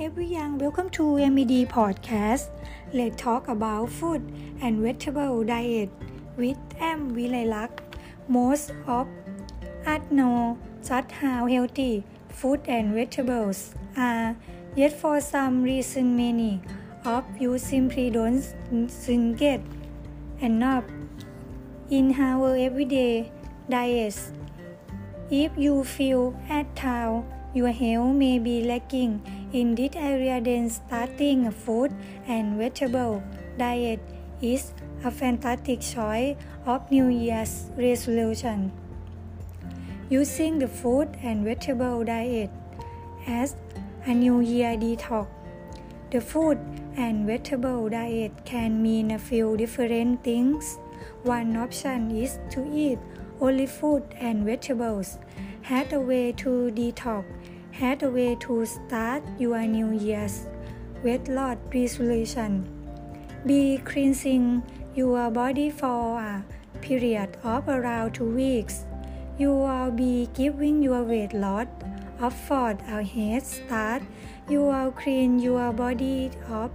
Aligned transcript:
everyone, 0.00 0.56
welcome 0.56 0.88
to 0.88 1.18
MED 1.28 1.68
Podcast. 1.68 2.48
Let's 2.90 3.20
talk 3.20 3.48
about 3.48 3.90
food 3.90 4.22
and 4.62 4.80
vegetable 4.80 5.44
diet 5.44 5.90
with 6.38 6.56
M. 6.80 7.14
Vilaylak. 7.14 7.68
Most 8.26 8.72
of 8.86 9.06
us 9.84 10.00
know 10.10 10.56
just 10.82 11.12
how 11.12 11.46
healthy 11.46 12.02
food 12.30 12.62
and 12.64 12.94
vegetables 12.94 13.74
are, 13.94 14.34
yet 14.74 14.98
for 14.98 15.20
some 15.20 15.62
reason 15.62 16.16
many 16.16 16.62
of 17.04 17.22
you 17.38 17.58
simply 17.58 18.08
don't 18.08 18.42
get 19.36 19.60
enough 20.40 20.84
in 21.90 22.18
our 22.18 22.56
everyday 22.56 23.30
diets. 23.68 24.32
If 25.30 25.52
you 25.58 25.84
feel 25.84 26.34
at 26.48 26.78
how 26.78 27.26
your 27.52 27.68
health 27.68 28.14
may 28.14 28.38
be 28.38 28.64
lacking 28.64 29.20
in 29.52 29.74
this 29.74 29.96
area, 29.96 30.40
then 30.40 30.70
starting 30.70 31.46
a 31.46 31.52
food 31.52 31.92
and 32.26 32.56
vegetable 32.56 33.22
diet 33.58 34.00
is 34.40 34.72
a 35.04 35.10
fantastic 35.10 35.80
choice 35.80 36.36
of 36.66 36.90
New 36.90 37.08
Year's 37.08 37.70
resolution. 37.76 38.72
Using 40.08 40.58
the 40.58 40.68
food 40.68 41.08
and 41.22 41.44
vegetable 41.44 42.04
diet 42.04 42.50
as 43.26 43.56
a 44.06 44.14
New 44.14 44.40
Year 44.40 44.76
detox. 44.76 45.26
The 46.10 46.20
food 46.20 46.58
and 46.96 47.26
vegetable 47.26 47.88
diet 47.88 48.32
can 48.44 48.82
mean 48.82 49.12
a 49.12 49.18
few 49.18 49.56
different 49.56 50.24
things. 50.24 50.78
One 51.22 51.56
option 51.56 52.10
is 52.10 52.38
to 52.50 52.68
eat 52.74 52.98
only 53.40 53.66
food 53.66 54.02
and 54.18 54.44
vegetables. 54.44 55.18
Has 55.62 55.92
a 55.92 56.00
way 56.00 56.32
to 56.32 56.72
detox 56.74 57.24
had 57.80 58.02
a 58.02 58.10
way 58.10 58.36
to 58.36 58.66
start 58.66 59.22
your 59.38 59.62
New 59.64 59.92
Year's 59.96 60.44
weight 61.02 61.28
loss 61.28 61.56
resolution. 61.72 62.68
Be 63.46 63.78
cleansing 63.78 64.62
your 64.94 65.30
body 65.30 65.70
for 65.70 66.20
a 66.20 66.44
period 66.82 67.38
of 67.42 67.66
around 67.70 68.12
two 68.12 68.28
weeks. 68.36 68.84
You 69.38 69.54
will 69.54 69.90
be 69.92 70.28
giving 70.34 70.82
your 70.82 71.04
weight 71.04 71.32
loss 71.32 71.68
a 72.20 72.30
for 72.30 72.76
a 72.84 73.02
head 73.02 73.46
start. 73.46 74.02
You 74.46 74.60
will 74.68 74.92
clean 74.92 75.38
your 75.38 75.72
body 75.72 76.32
of 76.50 76.70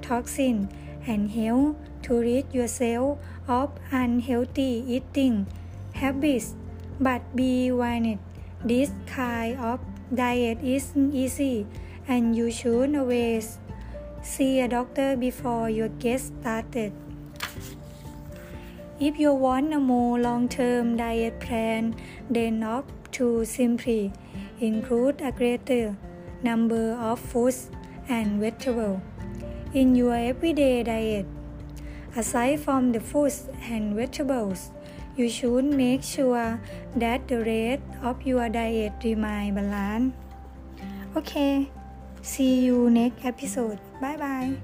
toxin 0.00 0.70
and 1.06 1.30
help 1.30 1.76
to 2.04 2.14
rid 2.18 2.54
yourself 2.54 3.18
of 3.46 3.68
unhealthy 3.90 4.82
eating 4.88 5.46
habits. 5.92 6.54
But 6.98 7.20
be 7.36 7.70
warned, 7.70 8.18
this 8.64 8.90
kind 9.06 9.58
of 9.58 9.80
Diet 10.14 10.58
isn't 10.62 11.14
easy, 11.14 11.66
and 12.06 12.36
you 12.36 12.50
should 12.50 12.94
always 12.94 13.58
see 14.22 14.60
a 14.60 14.68
doctor 14.68 15.16
before 15.16 15.70
you 15.70 15.88
get 15.98 16.20
started. 16.20 16.92
If 19.00 19.18
you 19.18 19.32
want 19.32 19.72
a 19.72 19.80
more 19.80 20.18
long-term 20.18 20.98
diet 20.98 21.40
plan, 21.40 21.96
then 22.28 22.62
opt 22.62 23.12
to 23.12 23.44
simply 23.46 24.12
include 24.60 25.22
a 25.22 25.32
greater 25.32 25.96
number 26.42 26.92
of 26.92 27.18
foods 27.18 27.70
and 28.08 28.38
vegetables 28.38 29.00
in 29.72 29.94
your 29.94 30.14
everyday 30.14 30.82
diet. 30.82 31.26
Aside 32.14 32.60
from 32.60 32.92
the 32.92 33.00
foods 33.00 33.48
and 33.70 33.96
vegetables, 33.96 34.70
you 35.16 35.28
should 35.28 35.64
make 35.64 36.02
sure 36.02 36.60
that 36.96 37.28
the 37.28 37.38
rest 37.44 37.82
of 38.02 38.22
your 38.22 38.48
diet 38.48 38.92
remain 39.04 39.54
balanced. 39.54 40.16
Okay, 41.16 41.68
see 42.22 42.64
you 42.64 42.88
next 42.90 43.24
episode. 43.24 43.78
Bye 44.00 44.16
bye. 44.16 44.56